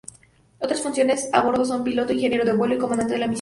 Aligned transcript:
Otras 0.57 0.81
funciones 0.81 1.29
a 1.31 1.41
bordo 1.43 1.63
son 1.63 1.83
piloto, 1.83 2.11
ingeniero 2.11 2.43
de 2.43 2.53
vuelo 2.53 2.73
y 2.73 2.79
comandante 2.79 3.13
de 3.13 3.19
la 3.19 3.27
misión. 3.27 3.29